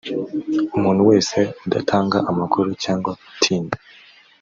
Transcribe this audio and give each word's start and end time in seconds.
umuntu 0.77 1.01
wese 1.09 1.37
udatanga 1.65 2.17
amakuru 2.31 2.69
cyangwa 2.83 3.09
utinda 3.29 3.77